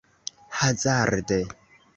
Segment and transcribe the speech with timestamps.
[0.59, 1.39] hazarde